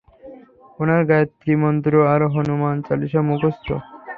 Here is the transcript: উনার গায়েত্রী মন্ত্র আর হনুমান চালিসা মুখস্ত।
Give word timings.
উনার 0.79 1.01
গায়েত্রী 1.09 1.53
মন্ত্র 1.63 1.93
আর 2.13 2.21
হনুমান 2.33 2.75
চালিসা 2.87 3.21
মুখস্ত। 3.29 3.67